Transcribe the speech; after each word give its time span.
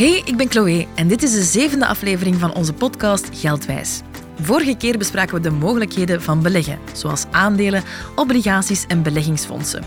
Hey, 0.00 0.22
ik 0.24 0.36
ben 0.36 0.50
Chloe 0.50 0.86
en 0.94 1.08
dit 1.08 1.22
is 1.22 1.32
de 1.32 1.42
zevende 1.42 1.86
aflevering 1.86 2.36
van 2.36 2.54
onze 2.54 2.72
podcast 2.72 3.28
Geldwijs. 3.32 4.00
Vorige 4.40 4.76
keer 4.76 4.98
bespraken 4.98 5.34
we 5.34 5.40
de 5.40 5.50
mogelijkheden 5.50 6.22
van 6.22 6.42
beleggen, 6.42 6.78
zoals 6.92 7.24
aandelen, 7.30 7.82
obligaties 8.14 8.86
en 8.86 9.02
beleggingsfondsen. 9.02 9.84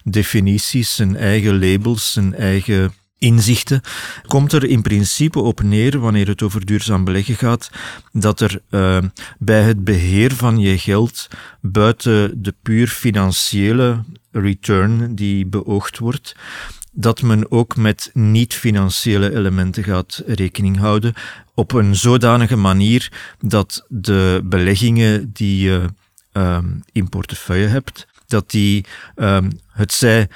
definities, 0.05 0.95
zijn 0.95 1.17
eigen 1.17 1.59
labels, 1.59 2.13
zijn 2.13 2.35
eigen 2.35 2.93
inzichten, 3.19 3.81
komt 4.27 4.53
er 4.53 4.65
in 4.65 4.83
principe 4.83 5.41
op 5.41 5.63
neer, 5.63 5.99
wanneer 5.99 6.29
het 6.29 6.43
over 6.43 6.67
duurzaam 6.67 7.05
beleggen 7.05 7.35
gaat, 7.35 7.71
dat 8.13 8.41
er 8.41 8.61
uh, 8.71 8.99
bij 9.39 9.63
het 9.63 9.85
beheer 9.85 10.35
van 10.35 10.59
je 10.59 10.79
geld 10.79 11.29
buiten 11.61 12.43
de 12.43 12.55
puur 12.63 12.89
financiële 12.89 14.05
return 14.33 15.15
die 15.15 15.47
beoogd 15.47 15.99
wordt, 15.99 16.35
dat 16.93 17.23
men 17.23 17.51
ook 17.51 17.77
met 17.77 18.11
niet-financiële 18.13 19.35
elementen 19.35 19.85
gaat 19.85 20.23
rekening 20.27 20.79
houden 20.79 21.15
op 21.55 21.73
een 21.73 21.97
zodanige 21.97 22.57
manier 22.57 23.13
dat 23.41 23.85
de 23.89 24.41
beleggingen 24.45 25.33
die 25.33 25.63
je 25.63 25.85
uh, 26.33 26.59
in 26.93 27.09
portefeuille 27.09 27.67
hebt, 27.67 28.07
dat 28.27 28.51
die 28.51 28.85
uh, 29.17 29.39
het 29.73 29.93
zij 29.93 30.29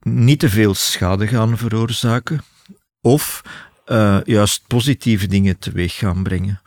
niet 0.00 0.38
te 0.38 0.48
veel 0.48 0.74
schade 0.74 1.26
gaan 1.26 1.58
veroorzaken 1.58 2.40
of 3.00 3.42
uh, 3.86 4.18
juist 4.24 4.62
positieve 4.66 5.26
dingen 5.26 5.58
teweeg 5.58 5.94
gaan 5.94 6.22
brengen. 6.22 6.60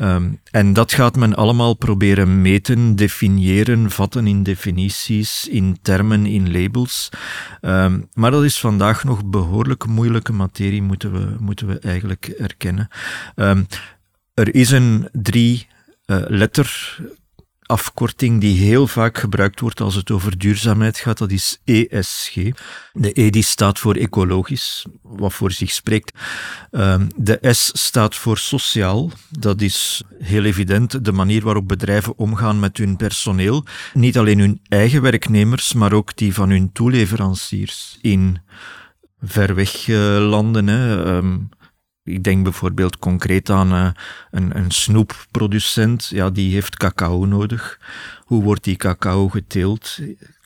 Um, 0.00 0.40
en 0.50 0.72
dat 0.72 0.92
gaat 0.92 1.16
men 1.16 1.34
allemaal 1.34 1.74
proberen 1.74 2.42
meten, 2.42 2.96
definiëren, 2.96 3.90
vatten 3.90 4.26
in 4.26 4.42
definities, 4.42 5.48
in 5.48 5.78
termen, 5.82 6.26
in 6.26 6.52
labels. 6.52 7.08
Um, 7.60 8.08
maar 8.12 8.30
dat 8.30 8.44
is 8.44 8.60
vandaag 8.60 9.04
nog 9.04 9.24
behoorlijk 9.24 9.86
moeilijke 9.86 10.32
materie, 10.32 10.82
moeten 10.82 11.12
we, 11.12 11.36
moeten 11.38 11.66
we 11.66 11.78
eigenlijk 11.78 12.26
erkennen. 12.26 12.88
Um, 13.36 13.66
er 14.34 14.54
is 14.54 14.70
een 14.70 15.08
drie 15.12 15.66
uh, 16.06 16.16
letter 16.26 16.98
afkorting 17.66 18.40
die 18.40 18.58
heel 18.58 18.86
vaak 18.86 19.18
gebruikt 19.18 19.60
wordt 19.60 19.80
als 19.80 19.94
het 19.94 20.10
over 20.10 20.38
duurzaamheid 20.38 20.98
gaat, 20.98 21.18
dat 21.18 21.30
is 21.30 21.60
ESG. 21.64 22.34
De 22.92 23.10
E 23.20 23.30
die 23.30 23.42
staat 23.42 23.78
voor 23.78 23.94
ecologisch, 23.94 24.86
wat 25.02 25.32
voor 25.32 25.52
zich 25.52 25.70
spreekt. 25.70 26.18
Ehm, 26.70 27.06
de 27.16 27.38
S 27.40 27.70
staat 27.72 28.14
voor 28.14 28.38
sociaal. 28.38 29.10
Dat 29.30 29.60
is 29.60 30.02
heel 30.18 30.44
evident 30.44 31.04
de 31.04 31.12
manier 31.12 31.42
waarop 31.42 31.68
bedrijven 31.68 32.18
omgaan 32.18 32.60
met 32.60 32.76
hun 32.76 32.96
personeel. 32.96 33.64
Niet 33.92 34.18
alleen 34.18 34.38
hun 34.38 34.60
eigen 34.68 35.02
werknemers, 35.02 35.72
maar 35.72 35.92
ook 35.92 36.16
die 36.16 36.34
van 36.34 36.50
hun 36.50 36.72
toeleveranciers 36.72 37.98
in 38.00 38.38
verweg 39.20 39.86
landen. 40.18 40.66
Hè. 40.66 41.04
Ehm, 41.04 41.36
ik 42.06 42.24
denk 42.24 42.42
bijvoorbeeld 42.42 42.98
concreet 42.98 43.50
aan 43.50 43.72
uh, 43.72 43.88
een, 44.30 44.56
een 44.56 44.70
snoepproducent, 44.70 46.06
ja, 46.06 46.30
die 46.30 46.52
heeft 46.52 46.76
cacao 46.76 47.24
nodig. 47.24 47.78
Hoe 48.24 48.42
wordt 48.42 48.64
die 48.64 48.76
cacao 48.76 49.28
geteeld? 49.28 49.98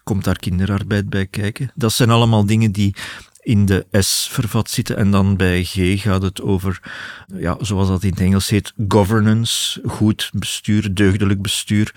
Komt 0.04 0.24
daar 0.24 0.38
kinderarbeid 0.38 1.10
bij 1.10 1.26
kijken? 1.26 1.70
Dat 1.74 1.92
zijn 1.92 2.10
allemaal 2.10 2.46
dingen 2.46 2.72
die 2.72 2.94
in 3.42 3.66
de 3.66 3.86
S 3.90 4.28
vervat 4.30 4.70
zitten. 4.70 4.96
En 4.96 5.10
dan 5.10 5.36
bij 5.36 5.64
G 5.64 6.00
gaat 6.00 6.22
het 6.22 6.42
over, 6.42 6.80
ja, 7.34 7.56
zoals 7.60 7.88
dat 7.88 8.02
in 8.02 8.10
het 8.10 8.20
Engels 8.20 8.48
heet, 8.48 8.72
governance, 8.88 9.80
goed 9.86 10.30
bestuur, 10.32 10.94
deugdelijk 10.94 11.42
bestuur. 11.42 11.94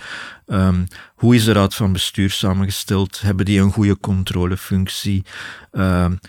Um, 0.47 0.88
hoe 1.16 1.35
is 1.35 1.44
de 1.44 1.51
raad 1.51 1.75
van 1.75 1.94
bestuur 1.94 2.30
samengesteld? 2.30 3.22
Hebben 3.22 3.45
die 3.45 3.59
een 3.59 3.72
goede 3.72 4.00
controlefunctie? 4.00 5.24
Um, 5.72 6.19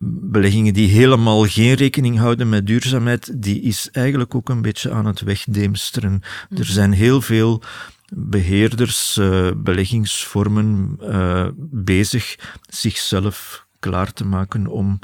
beleggingen 0.02 0.74
die 0.74 0.88
helemaal 0.88 1.44
geen 1.44 1.74
rekening 1.74 2.18
houden 2.18 2.48
met 2.48 2.66
duurzaamheid, 2.66 3.42
die 3.42 3.60
is 3.60 3.88
eigenlijk 3.90 4.34
ook 4.34 4.48
een 4.48 4.62
beetje 4.62 4.90
aan 4.90 5.06
het 5.06 5.20
wegdeemsteren. 5.20 6.12
Mm. 6.12 6.58
Er 6.58 6.66
zijn 6.66 6.92
heel 6.92 7.20
veel 7.20 7.62
beheerders, 8.14 9.16
uh, 9.16 9.50
beleggingsvormen 9.56 10.98
uh, 11.02 11.48
bezig 11.70 12.36
zichzelf 12.68 13.68
klaar 13.80 14.12
te 14.12 14.24
maken 14.24 14.66
om 14.66 14.98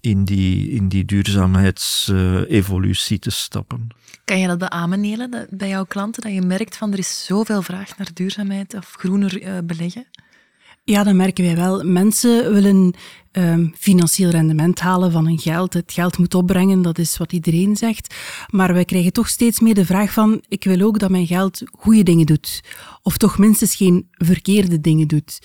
in 0.00 0.24
die, 0.24 0.70
in 0.70 0.88
die 0.88 1.04
duurzaamheidsevolutie 1.04 3.18
te 3.18 3.30
stappen. 3.30 3.88
Kan 4.24 4.38
je 4.38 4.46
dat 4.46 4.58
beamen, 4.58 5.00
Nele, 5.00 5.48
bij 5.50 5.68
jouw 5.68 5.84
klanten, 5.84 6.22
dat 6.22 6.32
je 6.32 6.42
merkt 6.42 6.76
van 6.76 6.92
er 6.92 6.98
is 6.98 7.24
zoveel 7.24 7.62
vraag 7.62 7.98
naar 7.98 8.10
duurzaamheid 8.14 8.74
of 8.74 8.94
groener 8.98 9.42
uh, 9.42 9.58
beleggen? 9.64 10.06
Ja, 10.84 11.04
dat 11.04 11.14
merken 11.14 11.44
wij 11.44 11.56
wel. 11.56 11.84
Mensen 11.84 12.52
willen 12.52 12.94
um, 13.32 13.74
financieel 13.78 14.30
rendement 14.30 14.80
halen 14.80 15.12
van 15.12 15.26
hun 15.26 15.38
geld. 15.38 15.72
Het 15.72 15.92
geld 15.92 16.18
moet 16.18 16.34
opbrengen, 16.34 16.82
dat 16.82 16.98
is 16.98 17.16
wat 17.16 17.32
iedereen 17.32 17.76
zegt. 17.76 18.14
Maar 18.50 18.72
wij 18.72 18.84
krijgen 18.84 19.12
toch 19.12 19.28
steeds 19.28 19.60
meer 19.60 19.74
de 19.74 19.86
vraag 19.86 20.12
van, 20.12 20.44
ik 20.48 20.64
wil 20.64 20.80
ook 20.80 20.98
dat 20.98 21.10
mijn 21.10 21.26
geld 21.26 21.62
goede 21.78 22.02
dingen 22.02 22.26
doet. 22.26 22.60
Of 23.02 23.16
toch 23.16 23.38
minstens 23.38 23.74
geen 23.74 24.08
verkeerde 24.10 24.80
dingen 24.80 25.08
doet. 25.08 25.38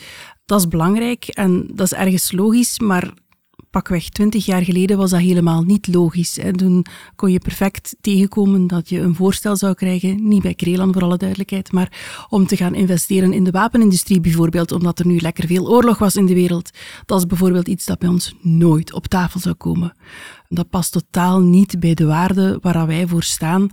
Dat 0.51 0.59
is 0.59 0.67
belangrijk 0.67 1.27
en 1.27 1.67
dat 1.73 1.85
is 1.85 1.97
ergens 1.97 2.31
logisch, 2.31 2.79
maar 2.79 3.13
pakweg 3.69 4.09
twintig 4.09 4.45
jaar 4.45 4.63
geleden 4.63 4.97
was 4.97 5.09
dat 5.09 5.19
helemaal 5.19 5.61
niet 5.61 5.87
logisch. 5.87 6.37
En 6.37 6.55
toen 6.55 6.85
kon 7.15 7.31
je 7.31 7.39
perfect 7.39 7.95
tegenkomen 8.01 8.67
dat 8.67 8.89
je 8.89 8.99
een 8.99 9.15
voorstel 9.15 9.55
zou 9.55 9.73
krijgen, 9.73 10.27
niet 10.27 10.41
bij 10.41 10.53
Krelan 10.53 10.93
voor 10.93 11.01
alle 11.01 11.17
duidelijkheid, 11.17 11.71
maar 11.71 12.25
om 12.29 12.47
te 12.47 12.55
gaan 12.55 12.75
investeren 12.75 13.33
in 13.33 13.43
de 13.43 13.51
wapenindustrie 13.51 14.21
bijvoorbeeld, 14.21 14.71
omdat 14.71 14.99
er 14.99 15.05
nu 15.07 15.19
lekker 15.19 15.47
veel 15.47 15.69
oorlog 15.69 15.97
was 15.97 16.15
in 16.15 16.25
de 16.25 16.33
wereld. 16.33 16.69
Dat 17.05 17.19
is 17.19 17.25
bijvoorbeeld 17.25 17.67
iets 17.67 17.85
dat 17.85 17.99
bij 17.99 18.09
ons 18.09 18.35
nooit 18.41 18.93
op 18.93 19.07
tafel 19.07 19.39
zou 19.39 19.55
komen. 19.55 19.95
Dat 20.47 20.69
past 20.69 20.91
totaal 20.91 21.39
niet 21.39 21.79
bij 21.79 21.93
de 21.93 22.05
waarden 22.05 22.57
waar 22.61 22.87
wij 22.87 23.07
voor 23.07 23.23
staan. 23.23 23.69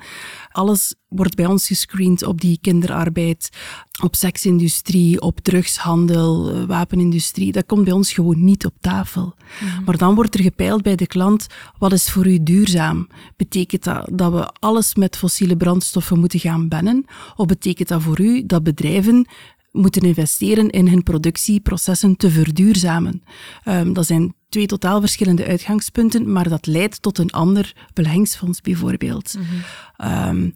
Alles 0.51 0.95
wordt 1.09 1.35
bij 1.35 1.47
ons 1.47 1.67
gescreend 1.67 2.23
op 2.23 2.41
die 2.41 2.59
kinderarbeid, 2.61 3.49
op 4.03 4.15
seksindustrie, 4.17 5.21
op 5.21 5.41
drugshandel, 5.41 6.51
eh, 6.51 6.65
wapenindustrie. 6.65 7.53
Dat 7.53 7.67
komt 7.67 7.85
bij 7.85 7.93
ons 7.93 8.13
gewoon 8.13 8.45
niet 8.45 8.67
op 8.67 8.75
tafel. 8.81 9.35
Mhm. 9.61 9.85
Maar 9.85 9.97
dan 9.97 10.15
wordt 10.15 10.35
er 10.35 10.43
gepeild 10.43 10.83
bij 10.83 10.97
de 10.97 11.07
klant, 11.07 11.47
wat 11.79 11.93
is 11.93 12.11
voor 12.11 12.27
u 12.27 12.43
duurzaam? 12.43 13.09
Betekent 13.37 13.85
dat 13.85 14.09
dat 14.13 14.33
we 14.33 14.53
alles 14.59 14.95
met 14.95 15.17
fossiele 15.17 15.57
brandstoffen 15.57 16.19
moeten 16.19 16.41
gaan 16.41 16.69
bannen? 16.69 17.05
Of 17.37 17.47
betekent 17.47 17.89
dat 17.89 18.03
voor 18.03 18.21
u 18.21 18.47
dat 18.47 18.63
bedrijven 18.63 19.27
moeten 19.73 20.03
investeren 20.03 20.71
in 20.71 20.89
hun 20.89 21.03
productieprocessen 21.03 22.17
te 22.17 22.31
verduurzamen. 22.31 23.23
Um, 23.65 23.93
dat 23.93 24.07
zijn 24.07 24.35
twee 24.49 24.67
totaal 24.67 25.01
verschillende 25.01 25.47
uitgangspunten, 25.47 26.33
maar 26.33 26.49
dat 26.49 26.67
leidt 26.67 27.03
tot 27.03 27.19
een 27.19 27.31
ander 27.31 27.73
beleggingsfonds 27.95 28.61
bijvoorbeeld. 28.61 29.35
Mm 29.39 30.53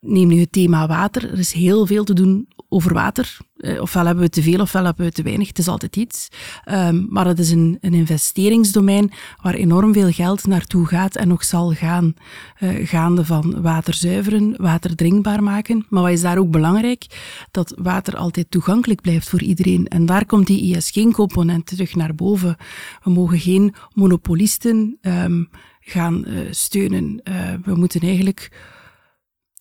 neem 0.00 0.28
nu 0.28 0.40
het 0.40 0.52
thema 0.52 0.86
water. 0.86 1.30
Er 1.30 1.38
is 1.38 1.52
heel 1.52 1.86
veel 1.86 2.04
te 2.04 2.14
doen 2.14 2.48
over 2.68 2.94
water. 2.94 3.36
Eh, 3.56 3.80
ofwel 3.80 4.06
hebben 4.06 4.24
we 4.24 4.30
te 4.30 4.42
veel, 4.42 4.60
ofwel 4.60 4.84
hebben 4.84 5.04
we 5.04 5.12
te 5.12 5.22
weinig. 5.22 5.48
Het 5.48 5.58
is 5.58 5.68
altijd 5.68 5.96
iets. 5.96 6.28
Um, 6.70 7.06
maar 7.10 7.26
het 7.26 7.38
is 7.38 7.50
een, 7.50 7.78
een, 7.80 7.94
investeringsdomein 7.94 9.12
waar 9.42 9.54
enorm 9.54 9.92
veel 9.92 10.10
geld 10.10 10.46
naartoe 10.46 10.86
gaat 10.86 11.16
en 11.16 11.28
nog 11.28 11.44
zal 11.44 11.72
gaan. 11.72 12.14
Uh, 12.60 12.86
gaande 12.88 13.24
van 13.24 13.62
water 13.62 13.94
zuiveren, 13.94 14.54
water 14.56 14.96
drinkbaar 14.96 15.42
maken. 15.42 15.86
Maar 15.88 16.02
wat 16.02 16.12
is 16.12 16.20
daar 16.20 16.38
ook 16.38 16.50
belangrijk? 16.50 17.06
Dat 17.50 17.74
water 17.76 18.16
altijd 18.16 18.50
toegankelijk 18.50 19.00
blijft 19.00 19.28
voor 19.28 19.42
iedereen. 19.42 19.86
En 19.88 20.06
daar 20.06 20.26
komt 20.26 20.46
die 20.46 20.76
ISG-component 20.76 21.66
terug 21.66 21.94
naar 21.94 22.14
boven. 22.14 22.56
We 23.02 23.10
mogen 23.10 23.38
geen 23.38 23.74
monopolisten 23.94 24.98
um, 25.00 25.48
gaan 25.80 26.24
uh, 26.28 26.38
steunen. 26.50 27.20
we 27.64 27.74
moeten 27.74 28.00
eigenlijk 28.00 28.50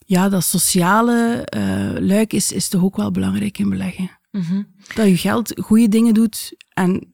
ja, 0.10 0.30
dat 0.30 0.44
sociale 0.44 1.48
uh, 1.56 2.08
luik 2.08 2.34
is, 2.34 2.52
is 2.52 2.68
toch 2.68 2.84
ook 2.84 2.96
wel 2.96 3.12
belangrijk 3.12 3.58
in 3.58 3.70
beleggen. 3.70 4.12
Mhm. 4.32 4.64
Dat 4.96 5.08
je 5.08 5.18
geld 5.18 5.54
goede 5.62 5.90
dingen 5.90 6.14
doet 6.14 6.54
en 6.70 7.14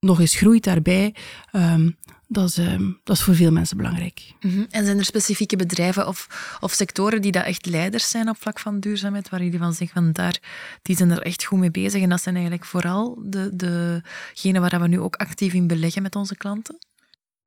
nog 0.00 0.20
eens 0.20 0.36
groeit 0.36 0.64
daarbij. 0.64 1.14
Um, 1.52 1.96
dat 2.26 2.48
is, 2.48 2.56
um, 2.56 3.00
dat 3.04 3.16
is 3.16 3.22
voor 3.22 3.34
veel 3.34 3.50
mensen 3.50 3.76
belangrijk. 3.76 4.34
Mm 4.40 4.66
En 4.70 4.84
zijn 4.84 4.98
er 4.98 5.04
specifieke 5.04 5.56
bedrijven 5.56 6.06
of, 6.06 6.56
of 6.60 6.72
sectoren 6.72 7.22
die 7.22 7.32
dat 7.32 7.44
echt 7.44 7.66
leiders 7.66 8.10
zijn 8.10 8.28
op 8.28 8.36
vlak 8.40 8.58
van 8.58 8.80
duurzaamheid, 8.80 9.28
waar 9.28 9.42
jullie 9.42 9.58
van 9.58 9.74
zeggen 9.74 10.02
van 10.02 10.12
daar, 10.12 10.38
die 10.82 10.96
zijn 10.96 11.10
er 11.10 11.22
echt 11.22 11.44
goed 11.44 11.58
mee 11.58 11.70
bezig 11.70 12.02
en 12.02 12.08
dat 12.08 12.22
zijn 12.22 12.34
eigenlijk 12.34 12.64
vooral 12.64 13.18
de, 13.22 13.50
degenen 13.54 14.60
waar 14.60 14.80
we 14.80 14.88
nu 14.88 15.00
ook 15.00 15.16
actief 15.16 15.52
in 15.52 15.66
beleggen 15.66 16.02
met 16.02 16.16
onze 16.16 16.36
klanten? 16.36 16.78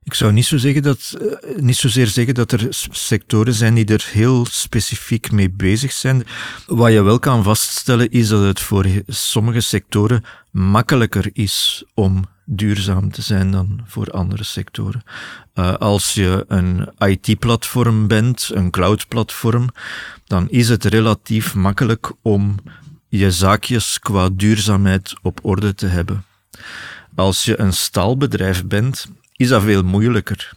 Ik 0.04 0.14
zou 0.14 0.32
niet, 0.32 0.46
zo 0.46 0.58
zeggen 0.58 0.82
dat, 0.82 1.18
eh, 1.20 1.56
niet 1.62 1.76
zozeer 1.76 2.08
zeggen 2.08 2.34
dat 2.34 2.52
er 2.52 2.68
sectoren 2.90 3.54
zijn 3.54 3.74
die 3.74 3.86
er 3.86 4.08
heel 4.12 4.46
specifiek 4.46 5.32
mee 5.32 5.50
bezig 5.50 5.92
zijn. 5.92 6.24
Wat 6.68 6.92
je 6.92 7.02
wel 7.02 7.20
kan 7.20 7.44
vaststellen 7.44 8.12
is 8.12 8.28
dat 8.28 8.44
het 8.44 8.60
voor 8.60 8.86
sommige 9.08 9.62
sectoren 9.62 10.24
makkelijker 10.52 11.30
is 11.34 11.84
om 11.94 12.26
duurzaam 12.46 13.12
te 13.12 13.22
zijn 13.22 13.52
dan 13.52 13.82
voor 13.86 14.12
andere 14.12 14.44
sectoren. 14.44 15.04
Uh, 15.56 15.74
als 15.74 16.14
je 16.14 16.46
een 16.48 16.90
IT-platform 16.98 18.08
bent, 18.08 18.50
een 18.54 18.72
cloud-platform, 18.72 19.70
dan 20.26 20.50
is 20.50 20.70
het 20.70 20.86
relatief 20.86 21.56
makkelijk 21.56 22.12
om 22.22 22.56
je 23.08 23.32
zaakjes 23.32 24.00
qua 24.00 24.30
duurzaamheid 24.34 25.14
op 25.22 25.40
orde 25.42 25.76
te 25.76 25.88
hebben. 25.88 26.26
Als 27.16 27.46
je 27.46 27.60
een 27.60 27.74
staalbedrijf 27.74 28.66
bent, 28.66 29.08
is 29.42 29.48
dat 29.48 29.64
veel 29.64 29.84
moeilijker. 29.84 30.52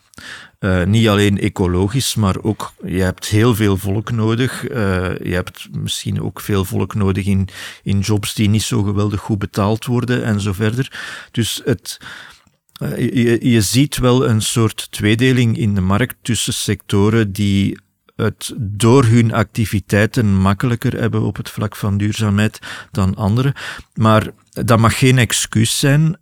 Uh, 0.60 0.84
niet 0.84 1.08
alleen 1.08 1.38
ecologisch, 1.38 2.14
maar 2.14 2.36
ook 2.42 2.72
je 2.84 3.02
hebt 3.02 3.26
heel 3.26 3.54
veel 3.54 3.76
volk 3.76 4.10
nodig. 4.10 4.70
Uh, 4.70 4.76
je 5.18 5.34
hebt 5.34 5.68
misschien 5.72 6.22
ook 6.22 6.40
veel 6.40 6.64
volk 6.64 6.94
nodig 6.94 7.26
in, 7.26 7.48
in 7.82 7.98
jobs 7.98 8.34
die 8.34 8.48
niet 8.48 8.62
zo 8.62 8.82
geweldig 8.82 9.20
goed 9.20 9.38
betaald 9.38 9.84
worden 9.84 10.24
en 10.24 10.40
zo 10.40 10.52
verder. 10.52 10.92
Dus 11.30 11.60
het, 11.64 12.00
uh, 12.82 12.98
je, 12.98 13.50
je 13.50 13.60
ziet 13.60 13.98
wel 13.98 14.28
een 14.28 14.42
soort 14.42 14.86
tweedeling 14.90 15.58
in 15.58 15.74
de 15.74 15.80
markt 15.80 16.16
tussen 16.22 16.52
sectoren 16.52 17.32
die 17.32 17.78
het 18.16 18.54
door 18.56 19.04
hun 19.04 19.32
activiteiten 19.32 20.36
makkelijker 20.36 21.00
hebben 21.00 21.22
op 21.22 21.36
het 21.36 21.50
vlak 21.50 21.76
van 21.76 21.98
duurzaamheid 21.98 22.58
dan 22.90 23.14
anderen. 23.14 23.54
Maar 23.94 24.30
dat 24.50 24.78
mag 24.78 24.98
geen 24.98 25.18
excuus 25.18 25.78
zijn 25.78 26.16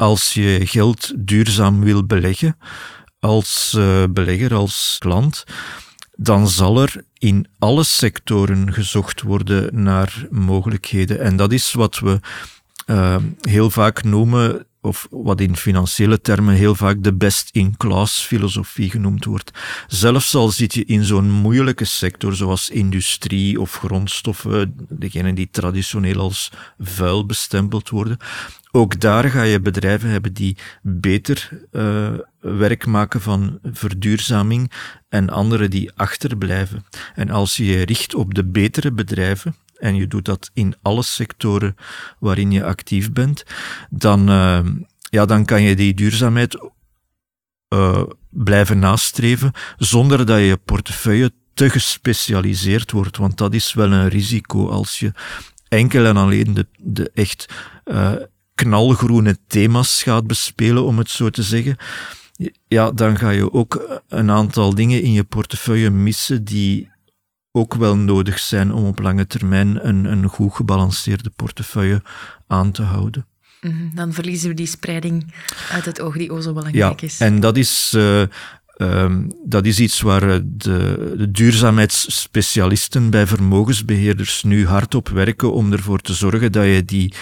als 0.00 0.34
je 0.34 0.60
geld 0.66 1.12
duurzaam 1.16 1.80
wil 1.80 2.06
beleggen, 2.06 2.56
als 3.18 3.74
uh, 3.76 4.04
belegger, 4.10 4.54
als 4.54 4.96
klant, 4.98 5.44
dan 6.16 6.48
zal 6.48 6.82
er 6.82 7.04
in 7.18 7.46
alle 7.58 7.84
sectoren 7.84 8.72
gezocht 8.72 9.22
worden 9.22 9.82
naar 9.82 10.26
mogelijkheden. 10.30 11.20
En 11.20 11.36
dat 11.36 11.52
is 11.52 11.72
wat 11.72 11.98
we 11.98 12.20
uh, 12.86 13.16
heel 13.40 13.70
vaak 13.70 14.04
noemen 14.04 14.66
of 14.80 15.06
wat 15.10 15.40
in 15.40 15.56
financiële 15.56 16.20
termen 16.20 16.54
heel 16.54 16.74
vaak 16.74 17.02
de 17.02 17.14
best-in-class 17.14 18.20
filosofie 18.20 18.90
genoemd 18.90 19.24
wordt. 19.24 19.50
Zelfs 19.86 20.34
al 20.34 20.48
zit 20.48 20.74
je 20.74 20.84
in 20.84 21.04
zo'n 21.04 21.30
moeilijke 21.30 21.84
sector 21.84 22.34
zoals 22.34 22.70
industrie 22.70 23.60
of 23.60 23.76
grondstoffen, 23.76 24.76
degene 24.88 25.32
die 25.32 25.48
traditioneel 25.50 26.18
als 26.20 26.52
vuil 26.78 27.26
bestempeld 27.26 27.88
worden, 27.88 28.18
ook 28.70 29.00
daar 29.00 29.30
ga 29.30 29.42
je 29.42 29.60
bedrijven 29.60 30.10
hebben 30.10 30.32
die 30.32 30.56
beter 30.82 31.48
uh, 31.72 32.08
werk 32.40 32.86
maken 32.86 33.20
van 33.20 33.58
verduurzaming 33.62 34.70
en 35.08 35.30
andere 35.30 35.68
die 35.68 35.90
achterblijven. 35.94 36.84
En 37.14 37.30
als 37.30 37.56
je 37.56 37.64
je 37.64 37.84
richt 37.84 38.14
op 38.14 38.34
de 38.34 38.44
betere 38.44 38.92
bedrijven, 38.92 39.54
en 39.80 39.94
je 39.94 40.06
doet 40.06 40.24
dat 40.24 40.50
in 40.54 40.74
alle 40.82 41.02
sectoren 41.02 41.76
waarin 42.18 42.50
je 42.50 42.64
actief 42.64 43.12
bent, 43.12 43.44
dan, 43.90 44.30
uh, 44.30 44.60
ja, 45.10 45.24
dan 45.24 45.44
kan 45.44 45.62
je 45.62 45.76
die 45.76 45.94
duurzaamheid 45.94 46.70
uh, 47.74 48.02
blijven 48.30 48.78
nastreven 48.78 49.52
zonder 49.76 50.26
dat 50.26 50.38
je 50.38 50.60
portefeuille 50.64 51.32
te 51.54 51.70
gespecialiseerd 51.70 52.90
wordt. 52.90 53.16
Want 53.16 53.36
dat 53.36 53.54
is 53.54 53.72
wel 53.72 53.92
een 53.92 54.08
risico 54.08 54.68
als 54.68 54.98
je 54.98 55.12
enkel 55.68 56.04
en 56.04 56.16
alleen 56.16 56.54
de, 56.54 56.66
de 56.78 57.10
echt 57.14 57.54
uh, 57.84 58.12
knalgroene 58.54 59.38
thema's 59.46 60.02
gaat 60.02 60.26
bespelen, 60.26 60.84
om 60.84 60.98
het 60.98 61.10
zo 61.10 61.30
te 61.30 61.42
zeggen. 61.42 61.76
Ja, 62.68 62.90
dan 62.90 63.18
ga 63.18 63.30
je 63.30 63.52
ook 63.52 64.02
een 64.08 64.30
aantal 64.30 64.74
dingen 64.74 65.02
in 65.02 65.12
je 65.12 65.24
portefeuille 65.24 65.90
missen 65.90 66.44
die 66.44 66.89
ook 67.52 67.74
wel 67.74 67.96
nodig 67.96 68.38
zijn 68.38 68.72
om 68.72 68.84
op 68.84 68.98
lange 68.98 69.26
termijn 69.26 69.88
een, 69.88 70.04
een 70.04 70.28
goed 70.28 70.54
gebalanceerde 70.54 71.30
portefeuille 71.36 72.02
aan 72.46 72.72
te 72.72 72.82
houden. 72.82 73.26
Mhm, 73.60 73.94
dan 73.94 74.12
verliezen 74.12 74.48
we 74.48 74.54
die 74.54 74.66
spreiding 74.66 75.34
uit 75.70 75.84
het 75.84 76.00
oog 76.00 76.16
die 76.16 76.32
ook 76.32 76.42
zo 76.42 76.52
belangrijk 76.52 77.00
ja, 77.00 77.06
is. 77.06 77.18
En 77.18 77.40
dat 77.40 77.56
is, 77.56 77.92
uh, 77.96 78.22
um, 78.78 79.32
dat 79.44 79.66
is 79.66 79.80
iets 79.80 80.00
waar 80.00 80.40
de, 80.44 81.14
de 81.16 81.30
duurzaamheidsspecialisten 81.30 83.10
bij 83.10 83.26
vermogensbeheerders 83.26 84.42
nu 84.42 84.66
hard 84.66 84.94
op 84.94 85.08
werken 85.08 85.52
om 85.52 85.72
ervoor 85.72 86.00
te 86.00 86.14
zorgen 86.14 86.52
dat 86.52 86.64
je 86.64 86.84
die 86.84 87.14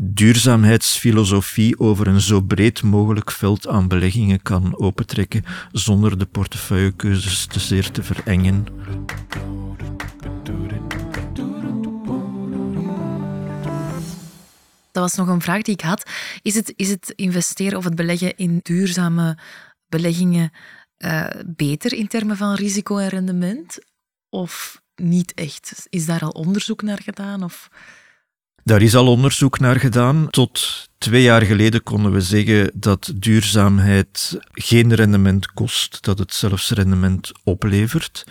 duurzaamheidsfilosofie 0.00 1.78
over 1.78 2.06
een 2.06 2.20
zo 2.20 2.40
breed 2.40 2.82
mogelijk 2.82 3.30
veld 3.30 3.68
aan 3.68 3.88
beleggingen 3.88 4.42
kan 4.42 4.78
opentrekken 4.78 5.44
zonder 5.72 6.18
de 6.18 6.26
portefeuillekeuzes 6.26 7.46
te 7.46 7.60
zeer 7.60 7.90
te 7.90 8.02
verengen. 8.02 8.66
Dat 14.92 15.02
was 15.02 15.14
nog 15.14 15.28
een 15.28 15.40
vraag 15.40 15.62
die 15.62 15.74
ik 15.74 15.80
had. 15.80 16.10
Is 16.42 16.54
het, 16.54 16.72
is 16.76 16.88
het 16.88 17.12
investeren 17.16 17.78
of 17.78 17.84
het 17.84 17.94
beleggen 17.94 18.36
in 18.36 18.60
duurzame 18.62 19.38
beleggingen 19.86 20.50
uh, 20.98 21.26
beter 21.46 21.92
in 21.92 22.08
termen 22.08 22.36
van 22.36 22.54
risico 22.54 22.96
en 22.98 23.08
rendement? 23.08 23.78
Of 24.28 24.82
niet 24.94 25.34
echt? 25.34 25.86
Is 25.88 26.06
daar 26.06 26.20
al 26.20 26.30
onderzoek 26.30 26.82
naar 26.82 27.00
gedaan? 27.02 27.42
Of... 27.42 27.68
Daar 28.64 28.82
is 28.82 28.94
al 28.94 29.06
onderzoek 29.06 29.58
naar 29.58 29.80
gedaan. 29.80 30.26
Tot 30.30 30.88
twee 30.98 31.22
jaar 31.22 31.42
geleden 31.42 31.82
konden 31.82 32.12
we 32.12 32.20
zeggen 32.20 32.70
dat 32.74 33.12
duurzaamheid 33.14 34.38
geen 34.52 34.94
rendement 34.94 35.52
kost, 35.52 36.04
dat 36.04 36.18
het 36.18 36.34
zelfs 36.34 36.70
rendement 36.70 37.32
oplevert. 37.42 38.24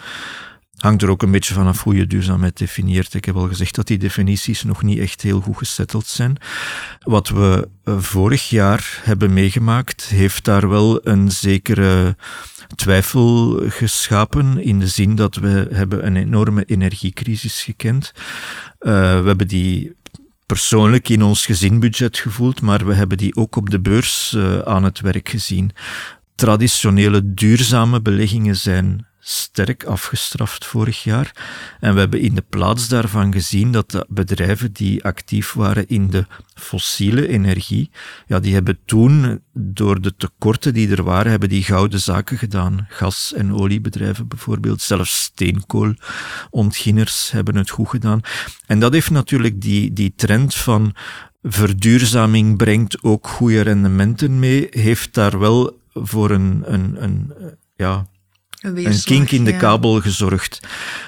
Hangt 0.78 1.02
er 1.02 1.10
ook 1.10 1.22
een 1.22 1.32
beetje 1.32 1.54
vanaf 1.54 1.84
hoe 1.84 1.96
je 1.96 2.08
duurzaamheid 2.08 2.58
definieert. 2.58 3.14
Ik 3.14 3.26
heb 3.26 3.36
al 3.36 3.48
gezegd 3.48 3.76
dat 3.76 3.88
die 3.88 3.98
definities 3.98 4.64
nog 4.64 4.84
niet 4.84 5.00
echt 5.00 5.22
heel 5.22 5.42
goed 5.42 5.58
gesetteld 5.58 6.06
zijn. 6.06 6.38
Wat 7.00 7.30
we 7.30 7.70
eh, 7.84 8.00
vorig 8.00 8.50
jaar 8.50 9.02
hebben 9.04 9.34
meegemaakt, 9.34 10.06
heeft 10.06 10.46
daar 10.46 10.70
wel 10.70 11.08
een 11.08 11.32
zekere 11.32 12.16
twijfel 12.76 13.62
geschapen 13.68 14.64
in 14.64 14.80
de 14.80 14.88
zin 14.88 15.16
dat 15.16 15.36
we 15.36 15.68
hebben 15.72 16.06
een 16.06 16.16
enorme 16.16 16.66
energiecrisis 16.66 17.64
gekend. 17.64 18.12
Uh, 18.80 18.92
we 19.22 19.28
hebben 19.28 19.48
die 19.48 19.96
persoonlijk 20.54 21.10
in 21.10 21.24
ons 21.24 21.46
gezinbudget 21.46 22.18
gevoeld, 22.18 22.62
maar 22.62 22.86
we 22.86 22.94
hebben 22.94 23.18
die 23.18 23.36
ook 23.36 23.56
op 23.56 23.70
de 23.70 23.80
beurs 23.80 24.34
uh, 24.38 24.60
aan 24.60 24.84
het 24.84 25.00
werk 25.00 25.30
gezien. 25.30 25.72
Traditionele 26.36 27.34
duurzame 27.34 28.02
beleggingen 28.02 28.56
zijn 28.56 29.06
sterk 29.26 29.84
afgestraft 29.84 30.66
vorig 30.66 31.04
jaar. 31.04 31.32
En 31.80 31.94
we 31.94 32.00
hebben 32.00 32.20
in 32.20 32.36
de 32.36 32.44
plaats 32.50 32.88
daarvan 32.88 33.34
gezien 33.34 33.72
dat 33.72 33.92
de 33.92 34.06
bedrijven 34.10 34.74
die 34.74 35.04
actief 35.04 35.54
waren 35.54 35.88
in 35.88 36.10
de 36.10 36.26
fossiele 36.54 37.28
energie, 37.28 37.92
ja, 38.28 38.40
die 38.40 38.54
hebben 38.54 38.80
toen, 38.86 39.42
door 39.54 40.02
de 40.02 40.16
tekorten 40.16 40.74
die 40.74 40.90
er 40.90 41.04
waren, 41.04 41.32
hebben 41.32 41.50
die 41.50 41.64
gouden 41.64 42.00
zaken 42.00 42.38
gedaan. 42.38 42.86
Gas- 42.90 43.34
en 43.34 43.54
oliebedrijven 43.54 44.28
bijvoorbeeld, 44.28 44.82
zelfs 44.82 45.22
steenkoolontginners 45.22 47.32
hebben 47.32 47.56
het 47.56 47.70
goed 47.70 47.90
gedaan. 47.90 48.22
En 48.66 48.80
dat 48.80 48.94
heeft 48.94 49.10
natuurlijk 49.10 49.62
die, 49.62 49.94
die 49.94 50.14
trend 50.16 50.56
van 50.56 50.96
verduurzaming 51.44 52.58
brengt 52.58 53.04
ook 53.04 53.28
goede 53.28 53.62
rendementen 53.62 54.40
mee, 54.40 54.68
heeft 54.70 55.14
daar 55.14 55.40
wel 55.40 55.80
voor 55.94 56.32
een, 56.32 56.64
een, 56.66 57.04
een 57.04 57.34
ja, 57.76 58.08
een, 58.64 59.02
kink 59.04 59.32
in 59.32 59.44
de 59.44 59.58
kabel 59.58 60.02
gezorgd. 60.02 60.60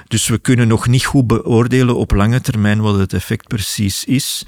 Dus 0.08 0.28
we 0.28 0.38
kunnen 0.38 0.68
nog 0.68 0.88
niet 0.88 1.06
goed 1.06 1.28
beoordelen 1.28 1.96
op 1.96 2.12
lange 2.12 2.42
termijn 2.42 2.82
wat 2.82 2.98
het 2.98 3.14
effect 3.14 3.48
precies 3.48 4.06
is. 4.06 4.46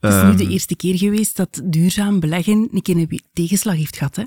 Het 0.00 0.14
is 0.14 0.22
nu 0.22 0.36
de 0.36 0.42
ehm, 0.42 0.52
eerste 0.52 0.76
keer 0.76 0.98
geweest 0.98 1.36
dat 1.36 1.60
duurzaam 1.64 2.20
beleggen 2.20 2.68
een 2.72 2.82
keer 2.82 2.96
een 2.96 3.20
tegenslag 3.32 3.74
heeft 3.76 3.96
gehad. 3.96 4.16
Hè? 4.16 4.24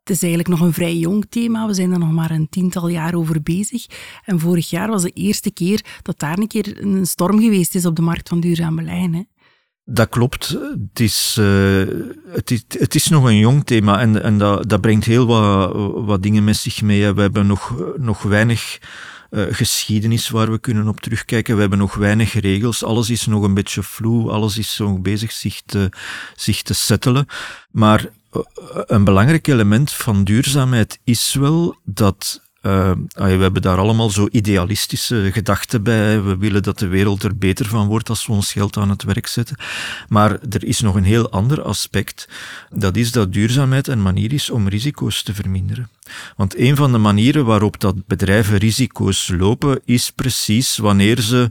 Het 0.00 0.10
is 0.10 0.22
eigenlijk 0.22 0.48
nog 0.48 0.60
een 0.60 0.72
vrij 0.72 0.96
jong 0.96 1.26
thema. 1.28 1.66
We 1.66 1.74
zijn 1.74 1.92
er 1.92 1.98
nog 1.98 2.10
maar 2.10 2.30
een 2.30 2.48
tiental 2.48 2.88
jaar 2.88 3.14
over 3.14 3.42
bezig. 3.42 3.86
En 4.24 4.40
vorig 4.40 4.70
jaar 4.70 4.88
was 4.88 5.02
de 5.02 5.10
eerste 5.10 5.50
keer 5.50 5.84
dat 6.02 6.18
daar 6.18 6.38
een 6.38 6.46
keer 6.46 6.82
een 6.82 7.06
storm 7.06 7.40
geweest 7.40 7.74
is 7.74 7.86
op 7.86 7.96
de 7.96 8.02
markt 8.02 8.28
van 8.28 8.40
duurzaam 8.40 8.76
beleggen. 8.76 9.14
Hè? 9.14 9.22
Dat 9.92 10.08
klopt. 10.08 10.48
Het 10.48 11.00
is, 11.00 11.36
uh, 11.40 11.86
het 12.28 12.50
is, 12.50 12.64
het 12.68 12.94
is 12.94 13.08
nog 13.08 13.24
een 13.24 13.38
jong 13.38 13.64
thema 13.64 14.00
en, 14.00 14.22
en 14.22 14.38
dat, 14.38 14.68
dat 14.68 14.80
brengt 14.80 15.04
heel 15.04 15.26
wat, 15.26 15.72
wat 16.06 16.22
dingen 16.22 16.44
met 16.44 16.56
zich 16.56 16.82
mee. 16.82 17.12
We 17.12 17.20
hebben 17.20 17.46
nog, 17.46 17.74
nog 17.96 18.22
weinig 18.22 18.78
uh, 19.30 19.44
geschiedenis 19.50 20.28
waar 20.28 20.50
we 20.50 20.58
kunnen 20.58 20.88
op 20.88 21.00
terugkijken. 21.00 21.54
We 21.54 21.60
hebben 21.60 21.78
nog 21.78 21.94
weinig 21.94 22.40
regels. 22.40 22.84
Alles 22.84 23.10
is 23.10 23.26
nog 23.26 23.42
een 23.42 23.54
beetje 23.54 23.82
vloe. 23.82 24.30
Alles 24.30 24.58
is 24.58 24.78
nog 24.78 25.00
bezig 25.00 25.32
zich 25.32 25.60
te, 25.66 25.88
zich 26.36 26.62
te 26.62 26.74
settelen. 26.74 27.26
Maar 27.70 28.06
uh, 28.32 28.42
een 28.86 29.04
belangrijk 29.04 29.46
element 29.46 29.92
van 29.92 30.24
duurzaamheid 30.24 30.98
is 31.04 31.34
wel 31.34 31.76
dat 31.84 32.49
uh, 32.62 32.90
we 33.14 33.22
hebben 33.22 33.62
daar 33.62 33.78
allemaal 33.78 34.10
zo 34.10 34.28
idealistische 34.30 35.30
gedachten 35.32 35.82
bij. 35.82 36.22
We 36.22 36.36
willen 36.36 36.62
dat 36.62 36.78
de 36.78 36.86
wereld 36.86 37.22
er 37.22 37.36
beter 37.36 37.66
van 37.66 37.86
wordt 37.86 38.08
als 38.08 38.26
we 38.26 38.32
ons 38.32 38.52
geld 38.52 38.76
aan 38.76 38.90
het 38.90 39.02
werk 39.02 39.26
zetten. 39.26 39.56
Maar 40.08 40.30
er 40.30 40.64
is 40.64 40.80
nog 40.80 40.94
een 40.94 41.04
heel 41.04 41.30
ander 41.30 41.62
aspect. 41.62 42.28
Dat 42.70 42.96
is 42.96 43.12
dat 43.12 43.32
duurzaamheid 43.32 43.88
een 43.88 44.02
manier 44.02 44.32
is 44.32 44.50
om 44.50 44.68
risico's 44.68 45.22
te 45.22 45.34
verminderen. 45.34 45.88
Want 46.36 46.58
een 46.58 46.76
van 46.76 46.92
de 46.92 46.98
manieren 46.98 47.44
waarop 47.44 47.80
dat 47.80 48.06
bedrijven 48.06 48.56
risico's 48.56 49.32
lopen, 49.38 49.80
is 49.84 50.10
precies 50.10 50.76
wanneer 50.76 51.20
ze 51.20 51.50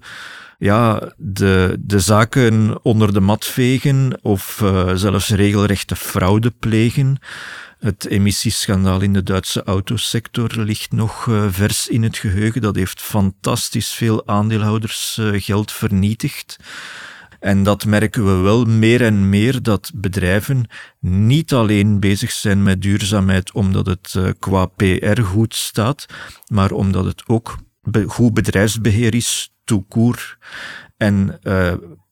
ja, 0.60 1.14
de, 1.18 1.78
de 1.80 2.00
zaken 2.00 2.80
onder 2.82 3.14
de 3.14 3.20
mat 3.20 3.46
vegen 3.46 4.20
of 4.22 4.60
uh, 4.64 4.92
zelfs 4.94 5.30
regelrechte 5.30 5.96
fraude 5.96 6.54
plegen. 6.60 7.18
Het 7.80 8.06
emissieschandaal 8.06 9.02
in 9.02 9.14
de 9.14 9.24
Duitse 9.24 9.64
autosector 9.64 10.50
ligt 10.58 10.92
nog 10.92 11.26
uh, 11.26 11.46
vers 11.50 11.88
in 11.88 12.04
het 12.04 12.18
geheugen. 12.18 12.62
Dat 12.62 12.76
heeft 12.76 13.02
fantastisch 13.02 13.92
veel 13.92 14.28
aandeelhouders 14.28 15.18
uh, 15.20 15.42
geld 15.42 15.72
vernietigd. 15.72 16.58
En 17.40 17.64
dat 17.64 17.86
merken 17.86 18.26
we 18.26 18.42
wel 18.42 18.66
meer 18.66 19.02
en 19.02 19.30
meer, 19.30 19.64
dat 19.64 19.92
bedrijven 19.96 20.70
niet 21.00 21.54
alleen 21.54 22.00
bezig 22.00 22.32
zijn 22.32 22.64
met 22.64 22.82
duurzaamheid 22.82 23.52
omdat 23.52 23.86
het 23.86 24.14
uh, 24.18 24.30
qua 24.40 24.66
PR 24.66 25.22
goed 25.22 25.56
staat, 25.56 26.06
maar 26.48 26.72
omdat 26.72 27.06
het 27.06 27.24
ook 27.28 27.58
goed 28.08 28.34
bedrijfsbeheer 28.34 29.16
is, 29.16 29.54
tout 29.64 29.86
En 30.98 31.40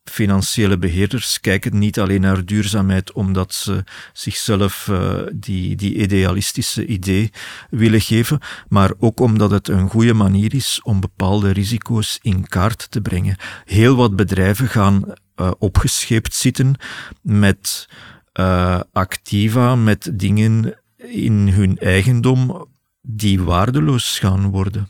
financiële 0.09 0.77
beheerders 0.77 1.39
kijken 1.39 1.77
niet 1.77 1.99
alleen 1.99 2.21
naar 2.21 2.45
duurzaamheid 2.45 3.11
omdat 3.11 3.53
ze 3.53 3.83
zichzelf 4.13 4.87
uh, 4.87 5.13
die, 5.33 5.75
die 5.75 5.95
idealistische 5.95 6.85
idee 6.85 7.31
willen 7.69 8.01
geven, 8.01 8.39
maar 8.67 8.91
ook 8.99 9.19
omdat 9.19 9.51
het 9.51 9.67
een 9.67 9.89
goede 9.89 10.13
manier 10.13 10.53
is 10.53 10.79
om 10.83 10.99
bepaalde 10.99 11.51
risico's 11.51 12.19
in 12.21 12.47
kaart 12.47 12.91
te 12.91 13.01
brengen. 13.01 13.37
Heel 13.65 13.95
wat 13.95 14.15
bedrijven 14.15 14.67
gaan 14.67 15.03
uh, 15.05 15.51
opgescheept 15.59 16.33
zitten 16.33 16.75
met 17.21 17.89
uh, 18.33 18.79
activa, 18.91 19.75
met 19.75 20.11
dingen 20.13 20.79
in 20.97 21.47
hun 21.47 21.77
eigendom 21.77 22.67
die 23.01 23.41
waardeloos 23.41 24.19
gaan 24.19 24.49
worden. 24.49 24.89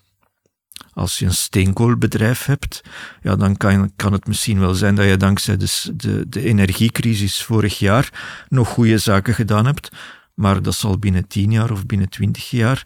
Als 0.98 1.20
je 1.20 1.26
een 1.26 1.34
steenkoolbedrijf 1.34 2.46
hebt, 2.46 2.82
ja, 3.22 3.36
dan 3.36 3.58
kan, 3.58 3.92
kan 3.96 4.14
het 4.14 4.28
misschien 4.28 4.60
wel 4.60 4.74
zijn 4.74 4.96
dat 4.96 5.06
je 5.06 5.18
dankzij 5.18 5.58
de, 5.58 5.94
de, 5.96 6.30
de 6.30 6.42
energiecrisis 6.42 7.44
vorig 7.44 7.80
jaar 7.80 8.10
nog 8.50 8.68
goede 8.68 8.98
zaken 8.98 9.34
gedaan 9.34 9.66
hebt, 9.66 9.92
maar 10.34 10.62
dat 10.62 10.76
zal 10.76 11.00
binnen 11.00 11.28
tien 11.28 11.52
jaar 11.52 11.72
of 11.72 11.86
binnen 11.86 12.10
twintig 12.10 12.50
jaar, 12.50 12.86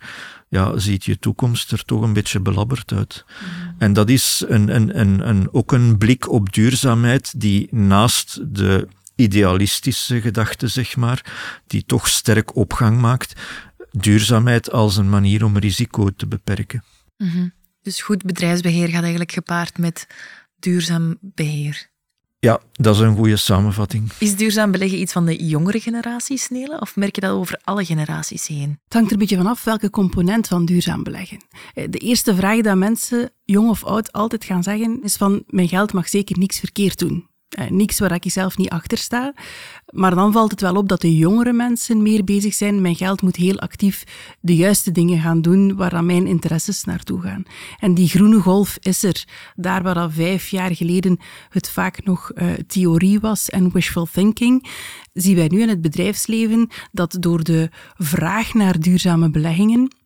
ja, 0.50 0.77
ziet 0.77 1.06
je 1.06 1.20
toekomst 1.20 1.72
er 1.72 1.86
toch 1.86 2.01
een 2.01 2.13
beetje 2.13 2.39
belabberd 2.39 2.94
uit. 2.94 3.25
Mm. 3.25 3.75
En 3.77 3.94
dat 3.94 4.10
is 4.10 4.44
een, 4.48 4.75
een, 4.75 5.00
een, 5.00 5.30
een, 5.30 5.53
ook 5.53 5.72
een 5.72 5.98
blik 5.98 6.32
op 6.32 6.53
duurzaamheid 6.53 7.39
die 7.39 7.68
naast 7.75 8.56
de 8.56 8.88
idealistische 9.15 10.22
gedachte, 10.22 10.68
zeg 10.68 10.96
maar, 10.96 11.25
die 11.68 11.84
toch 11.86 12.08
sterk 12.08 12.56
opgang 12.56 13.00
maakt, 13.00 13.41
duurzaamheid 13.91 14.72
als 14.72 14.98
een 14.98 15.10
manier 15.10 15.46
om 15.46 15.58
risico 15.58 16.10
te 16.10 16.27
beperken. 16.27 16.84
Mm 17.18 17.60
dus 17.81 18.01
goed 18.01 18.23
bedrijfsbeheer 18.23 18.88
gaat 18.88 19.01
eigenlijk 19.01 19.31
gepaard 19.31 19.77
met 19.77 20.07
duurzaam 20.59 21.17
beheer. 21.21 21.89
Ja, 22.39 22.59
dat 22.71 22.95
is 22.95 23.01
een 23.01 23.15
goede 23.15 23.38
samenvatting. 23.38 24.11
Is 24.19 24.35
duurzaam 24.35 24.71
beleggen 24.71 25.00
iets 25.00 25.13
van 25.13 25.25
de 25.25 25.45
jongere 25.45 25.79
generaties, 25.79 26.50
Nele? 26.50 26.79
Of 26.79 26.95
merk 26.95 27.15
je 27.15 27.21
dat 27.21 27.31
over 27.31 27.59
alle 27.63 27.85
generaties 27.85 28.47
heen? 28.47 28.79
Het 28.83 28.93
hangt 28.93 29.07
er 29.07 29.13
een 29.13 29.19
beetje 29.19 29.38
vanaf 29.38 29.63
welke 29.63 29.89
component 29.89 30.47
van 30.47 30.65
duurzaam 30.65 31.03
beleggen. 31.03 31.39
Eh, 31.73 31.85
de 31.89 31.97
eerste 31.97 32.35
vraag 32.35 32.61
die 32.61 32.75
mensen, 32.75 33.31
jong 33.43 33.69
of 33.69 33.83
oud, 33.83 34.11
altijd 34.11 34.43
gaan 34.43 34.63
zeggen, 34.63 35.03
is 35.03 35.15
van 35.15 35.43
mijn 35.47 35.67
geld 35.67 35.93
mag 35.93 36.09
zeker 36.09 36.38
niks 36.38 36.59
verkeerd 36.59 37.00
doen. 37.00 37.29
Eh, 37.51 37.70
niks 37.70 38.00
waar 38.00 38.12
ik 38.12 38.31
zelf 38.31 38.58
niet 38.58 38.70
achter 38.70 38.98
sta. 38.98 39.34
Maar 39.89 40.15
dan 40.15 40.31
valt 40.31 40.51
het 40.51 40.62
wel 40.62 40.75
op 40.75 40.89
dat 40.89 41.01
de 41.01 41.15
jongere 41.15 41.53
mensen 41.53 42.01
meer 42.01 42.24
bezig 42.24 42.53
zijn. 42.53 42.81
Mijn 42.81 42.96
geld 42.96 43.22
moet 43.22 43.36
heel 43.36 43.60
actief 43.60 44.03
de 44.39 44.55
juiste 44.55 44.91
dingen 44.91 45.22
gaan 45.22 45.41
doen 45.41 45.75
waar 45.75 45.89
dan 45.89 46.05
mijn 46.05 46.27
interesses 46.27 46.84
naartoe 46.84 47.22
gaan. 47.22 47.43
En 47.79 47.93
die 47.93 48.08
groene 48.08 48.39
golf 48.39 48.77
is 48.79 49.03
er. 49.03 49.25
Daar 49.55 49.84
waar 49.84 49.96
al 49.96 50.10
vijf 50.10 50.50
jaar 50.50 50.75
geleden 50.75 51.20
het 51.50 51.70
vaak 51.70 52.03
nog 52.03 52.31
uh, 52.36 52.53
theorie 52.67 53.20
was 53.20 53.50
en 53.50 53.72
wishful 53.72 54.08
thinking, 54.13 54.67
zien 55.13 55.36
wij 55.36 55.48
nu 55.48 55.62
in 55.62 55.70
het 55.70 55.81
bedrijfsleven 55.81 56.70
dat 56.91 57.17
door 57.20 57.43
de 57.43 57.70
vraag 57.98 58.53
naar 58.53 58.79
duurzame 58.79 59.29
beleggingen 59.29 60.00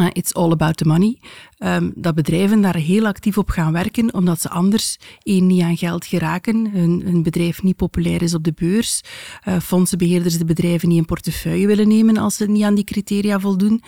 Uh, 0.00 0.06
it's 0.12 0.32
all 0.32 0.50
about 0.50 0.76
the 0.76 0.84
money. 0.84 1.18
Um, 1.58 1.92
dat 1.94 2.14
bedrijven 2.14 2.60
daar 2.60 2.76
heel 2.76 3.06
actief 3.06 3.38
op 3.38 3.48
gaan 3.48 3.72
werken, 3.72 4.14
omdat 4.14 4.40
ze 4.40 4.48
anders 4.48 4.98
niet 5.22 5.62
aan 5.62 5.76
geld 5.76 6.06
geraken, 6.06 6.70
hun, 6.70 7.02
hun 7.04 7.22
bedrijf 7.22 7.62
niet 7.62 7.76
populair 7.76 8.22
is 8.22 8.34
op 8.34 8.44
de 8.44 8.52
beurs, 8.52 9.00
uh, 9.48 9.60
fondsenbeheerders 9.60 10.38
de 10.38 10.44
bedrijven 10.44 10.88
niet 10.88 10.98
in 10.98 11.04
portefeuille 11.04 11.66
willen 11.66 11.88
nemen 11.88 12.16
als 12.16 12.36
ze 12.36 12.46
niet 12.46 12.62
aan 12.62 12.74
die 12.74 12.84
criteria 12.84 13.40
voldoen. 13.40 13.82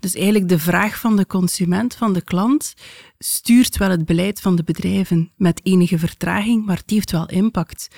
Dus 0.00 0.14
eigenlijk 0.14 0.48
de 0.48 0.58
vraag 0.58 0.98
van 0.98 1.16
de 1.16 1.26
consument, 1.26 1.94
van 1.94 2.12
de 2.12 2.22
klant, 2.22 2.74
stuurt 3.18 3.76
wel 3.76 3.90
het 3.90 4.04
beleid 4.04 4.40
van 4.40 4.56
de 4.56 4.64
bedrijven 4.64 5.30
met 5.36 5.60
enige 5.62 5.98
vertraging, 5.98 6.66
maar 6.66 6.76
het 6.76 6.90
heeft 6.90 7.10
wel 7.10 7.28
impact. 7.28 7.88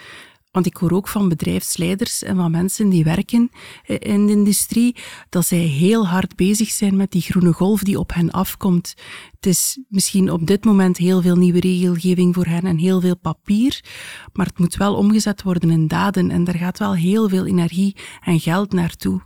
Want 0.50 0.66
ik 0.66 0.76
hoor 0.76 0.90
ook 0.90 1.08
van 1.08 1.28
bedrijfsleiders 1.28 2.22
en 2.22 2.36
van 2.36 2.50
mensen 2.50 2.88
die 2.88 3.04
werken 3.04 3.50
in 3.86 4.26
de 4.26 4.32
industrie 4.32 4.96
dat 5.28 5.46
zij 5.46 5.58
heel 5.58 6.06
hard 6.06 6.36
bezig 6.36 6.70
zijn 6.70 6.96
met 6.96 7.10
die 7.10 7.22
groene 7.22 7.52
golf 7.52 7.82
die 7.82 7.98
op 7.98 8.14
hen 8.14 8.30
afkomt. 8.30 8.94
Het 9.34 9.46
is 9.46 9.78
misschien 9.88 10.30
op 10.30 10.46
dit 10.46 10.64
moment 10.64 10.96
heel 10.96 11.22
veel 11.22 11.36
nieuwe 11.36 11.60
regelgeving 11.60 12.34
voor 12.34 12.46
hen 12.46 12.66
en 12.66 12.78
heel 12.78 13.00
veel 13.00 13.16
papier, 13.16 13.84
maar 14.32 14.46
het 14.46 14.58
moet 14.58 14.76
wel 14.76 14.94
omgezet 14.94 15.42
worden 15.42 15.70
in 15.70 15.86
daden 15.86 16.30
en 16.30 16.44
daar 16.44 16.54
gaat 16.54 16.78
wel 16.78 16.94
heel 16.94 17.28
veel 17.28 17.46
energie 17.46 17.96
en 18.20 18.40
geld 18.40 18.72
naartoe. 18.72 19.20